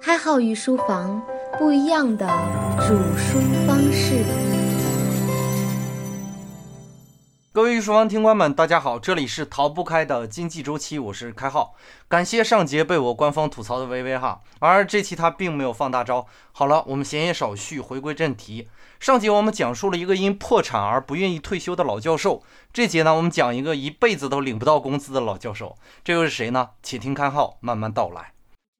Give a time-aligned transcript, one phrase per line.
[0.00, 1.20] 开号与书房
[1.58, 2.26] 不一样的
[2.86, 4.24] 煮书方式。
[7.52, 11.74] 各位御书房听官们，大家好，这里是逃不开的经济周期，我是开号。
[12.06, 16.26] 感谢上节被我官方吐槽的微微哈，而这期他并没有放大招。
[16.52, 18.68] 好了，我们闲言少叙，回归正题。
[19.00, 22.42] 上节我们讲述了一个因破产而不愿意退休的老教授，
[22.72, 26.70] 这节呢，我们讲一个一辈子都领不到工资的老教授，这又是谁呢？
[26.82, 28.37] 且听开号慢慢道来。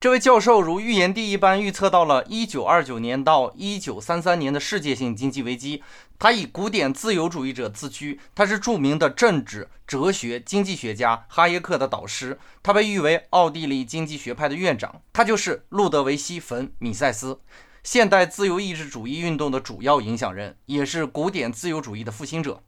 [0.00, 5.82] 这位教授如预言帝一般预测到了1929年到1933年的世界性经济危机。
[6.18, 15.02] 他以古典自由主义者自居，他是著名的政治、哲学、经济学家哈耶克的导师，他被誉为奥地利经济学派的院长。
[15.12, 17.38] 他就是路德维希·冯·米塞斯，
[17.82, 22.62] 现代自由意志主义运动的主要影响人，也是古典自由主义的复兴者。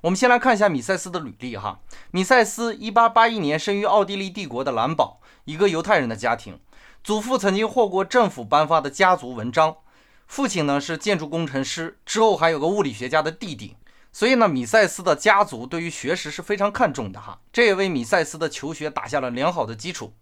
[0.00, 1.78] 我们先来看一下米塞斯的履历哈。
[2.10, 6.58] 米塞斯1881年生于奥地利帝国的兰堡，一个犹太人的家庭。
[7.04, 9.74] 祖父曾经获过政府颁发的家族文章，
[10.28, 13.74] 父亲呢是建筑工程师，之后还有个物理学家的弟弟，
[14.12, 20.12] 所以呢，米塞斯的家族对于学识是非常看重的哈，这也为米塞斯的求学打下了良好的基础。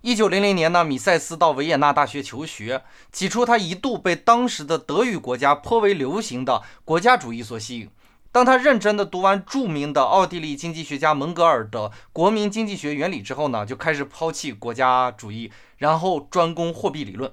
[0.00, 2.82] 一九零零年呢，米塞斯到维也纳大学求学，
[3.12, 7.90] 起初他一度被当时的德语国家颇为流行的国家主义所吸引。
[8.34, 17.30] 当他认真地读完著名的奥地利经济学家蒙格尔的《国民经济学原理》之后呢，就开始抛弃国家主义，然后专攻货币理论。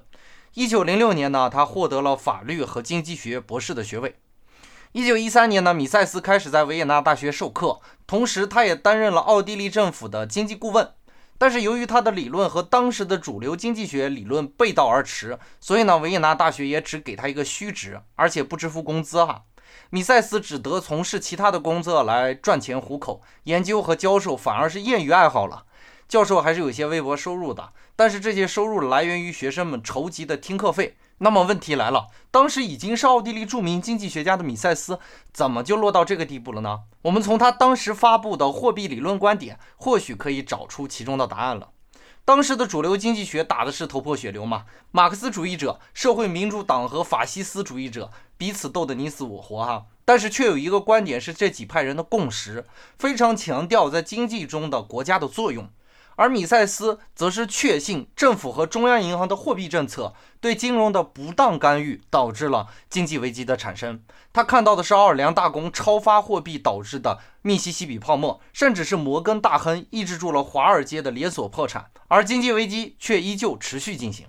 [0.54, 4.14] 一九零六年呢，他获得了法律和经济学博士的学位。
[4.92, 10.88] 一九一三年呢，米塞斯开始在维也纳大学授课，同时他也担任了奥地利政府的经济顾问。
[11.36, 19.42] 但是由于他的理论和当时的主流经济学理论背道而驰，所以呢，维也纳大学也只给他一个虚职，而且不支付工资哈。
[19.94, 25.64] 米塞斯只得从事其他的工作来赚钱糊口，研究和教授反而是业余爱好了。
[26.08, 30.96] 教授还是有些微薄收入的，但是这些收入来源于学生们筹集的听课费。
[31.18, 34.98] 那么问题来了，当时已经是奥地利著名经济学家的米塞斯，
[35.30, 36.80] 怎么就落到这个地步了呢？
[37.02, 41.68] 我们从他当时发布的货币理论观点，或许可以找出其中的答案了。
[42.24, 49.86] 当时的主流经济学打的是头破血流嘛，马克思主义者、社会民主党和法西斯主义者彼此斗得你死我活哈。
[50.04, 52.66] 但是却有一个观点是这几派人的共识，
[52.98, 55.70] 非常强调在经济中的国家的作用。
[56.16, 64.02] 而米塞斯则是确信政府和中央银行的货币政策对金融的不当干预导致了经济危机的产生。
[64.32, 74.26] 他看到的是奥尔良大公超发货币导致的密西西比泡沫，甚至是摩根大亨抑制住了华尔街的连锁破产，而经济危机却依旧持续进行。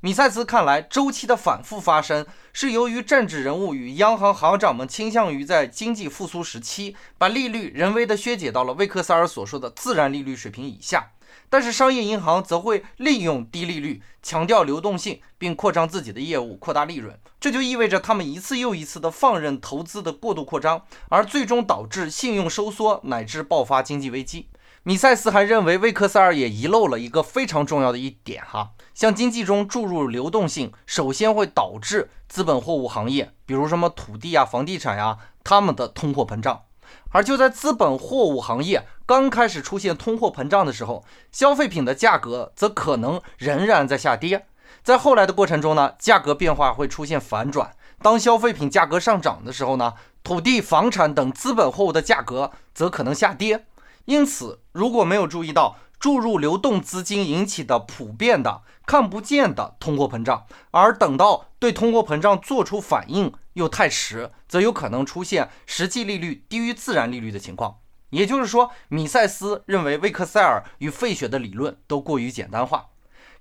[0.00, 11.10] 米塞斯看来，周期的反复发生是由于政治人物与央行行长们倾向于在经济复苏时期把利率人为的削减到了魏克塞尔所说的自然利率水平以下。
[11.50, 17.18] 但是商业银行则会利用低利率，强调流动性，并扩张自己的业务，扩大利润。
[17.40, 24.48] 这就意味着他们一次又一次的放任投资的过度扩张，而最终导致信用收缩乃至爆发经济危机。
[24.88, 36.62] 米塞斯还认为，魏克塞尔也遗漏了一个非常重要的一点哈，向经济中注入流动性，首先会导致资本货物行业，比如什么土地啊、房地产呀，他们的通货膨胀。
[37.10, 44.46] 而就在资本货物行业刚开始出现通货膨胀的时候，消费品的价格则可能仍然在下跌。
[44.82, 47.72] 在后来的过程中呢，价格变化会出现反转。
[48.00, 49.92] 当消费品价格上涨的时候呢，
[50.24, 53.66] 土地、房产等资本货物的价格则可能下跌。
[54.08, 67.80] 因此，如果没有注意到注入流动资金引起的普遍的看不见的通货膨胀，而等到对通货膨胀做出反应又太迟，则有可能出现实际利率低于自然利率的情况。
[68.08, 72.86] 也就是说，米塞斯认为魏克塞尔与费雪的理论都过于简单化。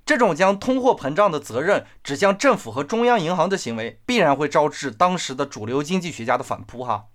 [0.06, 6.84] 这种将通货膨胀的责任指向政府和中央银行的行为，必然会招致当时的主流经济学家的反扑。
[6.84, 7.06] 哈。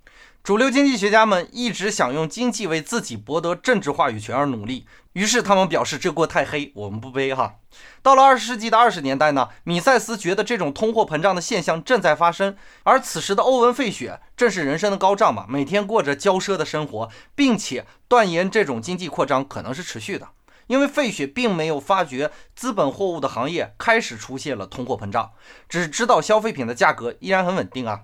[0.43, 7.55] 主流经济学家们一直想用经济为自己博得政治话语权而努力，于是他们表示这锅太黑，我们不背哈。
[8.03, 20.27] 到了二十世纪的二十年代呢，米塞斯觉得这种通货膨胀的现象正在发生，而此时的欧文·费雪正是人生的高涨嘛，每天过着骄奢的生活，并且断言这种经济扩张可能是持续的，
[20.67, 25.31] 因为费雪并没有发觉资本货物的行业开始出现了通货膨胀，
[25.69, 28.01] 只知道消费品的价格依然很稳定啊。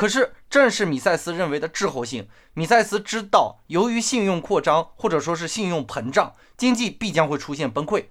[0.00, 2.26] 可是，正是米塞斯认为的滞后性。
[2.54, 8.06] 米塞斯知道，由于信用扩张或者说是信用膨胀，经济必将会出现崩溃。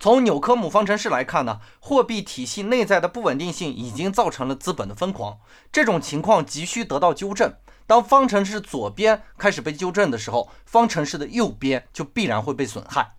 [0.00, 5.38] 从纽科姆方程式来看呢，货币体系内在的不稳定性已经造成了资本的疯狂。
[5.70, 7.54] 这种情况急需得到纠正。
[7.86, 13.12] 当方程式左边开始被纠正的时候，方程式的右边就必然会被损害。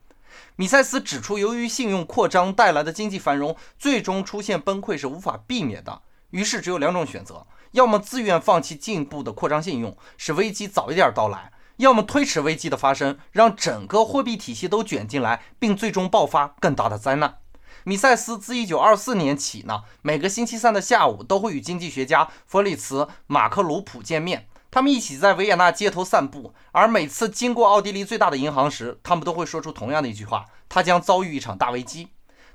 [0.57, 6.01] 米塞斯指出，由于信用扩张带来的经济繁荣，最终出现崩溃是无法避免的。
[6.31, 17.37] 于是只有两种选择：要么自愿放弃进一步的扩张信用，使危机早一点到来；要么推迟危机的发生，让整个货币体系都卷进来，并最终爆发更大的灾难。
[17.83, 24.47] 米塞斯自1924年起呢，每个星期三的下午都会与经济学家弗里茨·马克鲁普见面。
[24.69, 32.09] 他们一起在维也纳街头散步，而每次经过奥地利最大的银行时，他们都会说出同样的一句话：他将遭遇一场大危机。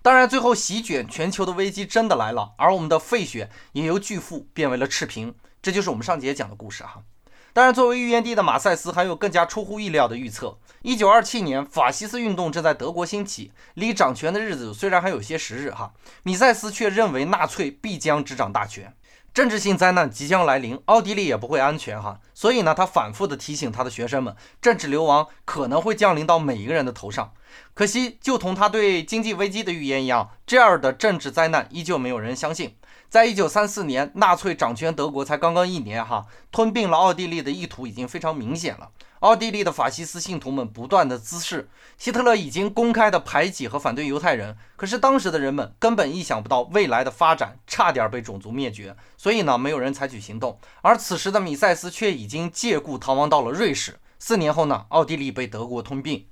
[0.06, 5.34] 当然，最后席卷全球的危机真的来了，而我们的费雪也由巨富变为了赤贫。
[5.60, 7.02] 这就是我们上节讲的故事哈。
[7.52, 10.60] 当然，作为预言帝的马赛斯还有更加出乎意料的预测。
[10.82, 15.92] 一九二七年，法西斯运动正在德国兴起，离掌权的日子虽然还有些时日哈，
[16.22, 18.94] 米塞斯却认为纳粹必将执掌大权。
[19.36, 27.34] 政治性灾难即将来临，奥地利也不会安全哈，所以呢，他反复的提醒他的学生们，政治流亡可能会降临到每一个人的头上。
[27.74, 32.76] 可惜，就同他对经济危机的预言一样，这样的政治灾难依旧没有人相信。
[33.10, 38.88] 在一九三四年，纳粹掌权德国才刚刚一年哈，吞并了奥地利的意图已经非常明显了。
[39.20, 44.56] 奥地利的法西斯信徒们不断的滋事，希特勒已经公开的排挤和反对犹太人。
[44.76, 50.58] 可是当时的人们根本意想不到未来的发展，差点被种族灭绝，所以呢，没有人采取行动。
[50.82, 53.98] 而此时的米塞斯却已经借故逃亡到了瑞士。
[54.18, 56.26] 四年后呢，奥地利被德国吞并。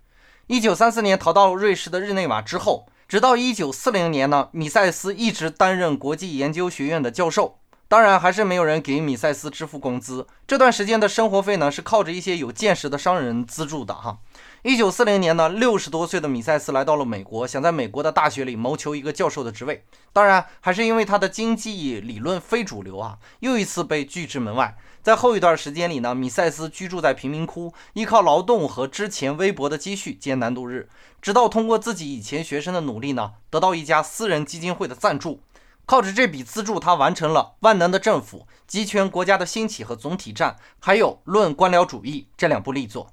[0.46, 7.60] 一九三四年逃到瑞士的日内瓦之后，直到一九四零年呢，米塞斯一直担任国际研究学院的教授。
[7.86, 10.26] 当然，还是没有人给米塞斯支付工资。
[10.46, 14.18] 这段时间的生活费呢，是靠着一些有见识的商人资助的哈。
[14.62, 19.84] 一九四零年呢，六十多岁的米塞斯来到了美国，想在美国的大学里谋求一个教授的职位。
[20.12, 24.76] 当然，还是因为他的经济理论非主流啊，又一次被拒之门外。
[25.02, 30.88] 在后一段时间里呢，米塞斯居住在贫民窟，依靠劳动和之前微薄的积蓄艰难度日，
[31.20, 35.40] 直到通过自己以前学生的努力呢，得到一家私人基金会的赞助。
[35.86, 43.10] 靠着这笔资助，他完成了《万能的政府》《集权国家的兴起和总体战》，还有《论官僚主义》这两部力作。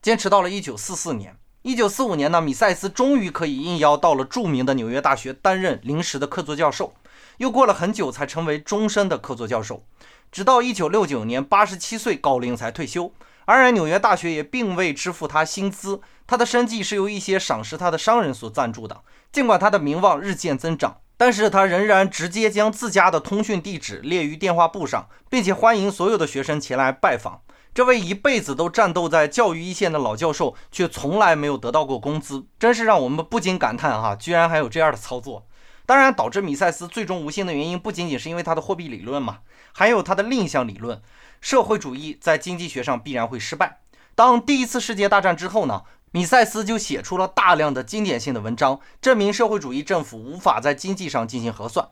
[0.00, 6.94] 坚持到了1944年，1945年呢，米塞斯终于可以应邀到了著名的纽约大学担任临时的客座教授。
[7.38, 9.82] 又过了很久才成为终身的客座教授，
[10.30, 13.12] 直到1969年87岁高龄才退休。
[13.46, 19.02] 而纽约大学也并未支付他薪资，他的生计是由一些赏识他的商人所赞助的。
[19.32, 20.98] 尽管他的名望日渐增长。
[21.16, 27.40] 但是他仍然直接将自家的通讯地址列于电话簿上，并且欢迎所有的学生前来拜访。
[27.74, 35.46] 这位一辈子都战斗在教育一线的老教授，却从来没有得到过工资，真是让我们不禁感叹：哈，居然还有这样的操作！
[35.84, 39.38] 当然，导致米塞斯最终无心的原因，不仅仅是因为他的货币理论嘛，
[39.72, 41.00] 还有他的另一项理论——
[41.40, 43.80] 社会主义在经济学上必然会失败。
[44.14, 45.82] 当第一次世界大战之后呢？
[46.16, 51.86] 米塞斯就写出了大量的经典性的文章，证明社会主义政府无法在经济上进行核算，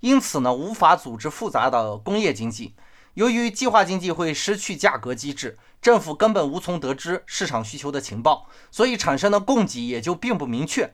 [0.00, 2.74] 因此呢，无法组织复杂的工业经济。
[3.14, 10.92] 由于计划经济会失去价格机制，政府根本无从得知市场需求的情报，所以产生的供给也就并不明确。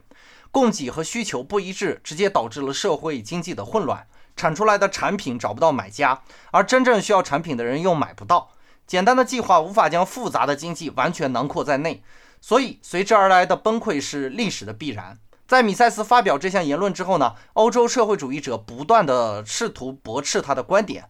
[0.49, 4.07] 供给和需求不一致，直接导致了社会经济的混乱，
[4.37, 8.51] 产出来的产品找不到买家，而真正需要产品的人又买不到。
[8.87, 12.01] 简单的计划无法将复杂的经济完全囊括在内。
[12.47, 15.19] 所以，随之而来的崩溃是历史的必然。
[15.45, 21.09] 在米塞斯发表这项言论之后呢，欧洲社会主义者不断地试图驳斥他的观点。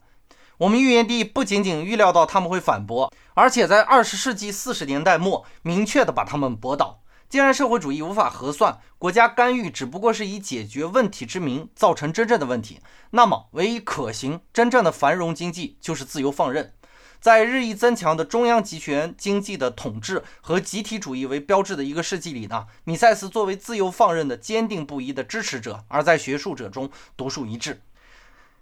[0.58, 7.04] 我们预言帝不仅仅预料到他们会反驳，而且在二十世纪四十年代末明确地把他们驳倒。
[7.30, 12.80] 既然社会主义无法核算，国家干预只不过是以解决问题之名造成真正的问题，
[13.12, 16.74] 那么唯一可行、真正的繁荣经济就是自由放任。
[17.20, 27.82] 在日益增强的中央集权经济的统治和集体主义为标志的一个世纪里呢，米塞斯作为自由放任的坚定不移的支持者，而在学术者中独树一帜。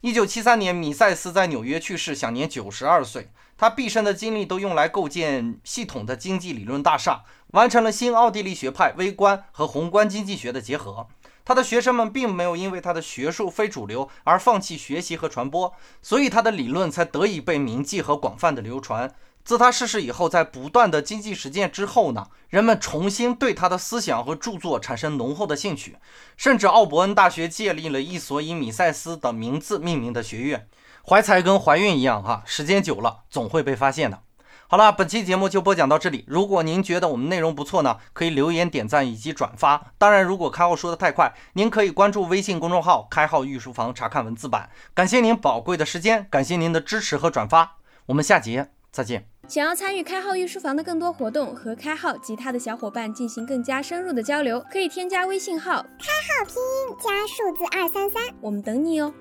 [0.01, 3.31] 一九七三年，米塞斯在纽约去世，享年九十二岁。
[3.57, 11.07] 他毕生的精力都用来构建系统的经济理论大厦，完成了新奥地利学派微观和宏观经济学的结合。
[11.45, 15.71] 他的学生们并没有因为他的学术非主流而放弃学习和传播，
[16.01, 19.13] 所以他的理论才得以被铭记和广泛的流传。
[19.43, 25.97] 自他逝世以后，在不断的经济实践之后呢，人们重新对他的思想和著作产生浓厚的兴趣，
[26.35, 30.67] 甚至奥伯恩大学建立了一所以米塞斯的名字命名的学院。
[31.07, 34.24] 怀才跟怀孕一样，哈，时间久了总会被发现的。
[34.67, 36.25] 好了，本期节目就播讲到这里。
[36.27, 39.91] 如果您觉得我们内容不错呢，可以留言点赞以及转发。
[39.99, 44.69] 当然，如果开号说的太快，您可以关注微信公众号“开号御书房”查看文字版。
[44.95, 47.77] 感谢您宝贵的时间，感谢您的支持和转发。
[48.07, 49.29] 我们下节再见。
[49.47, 59.13] 想要参与开号御书房的更多活动，和开号及他的小伙伴进行更加深入的交流，可以添加微信号开号拼音加数字二三三，我们等你哦。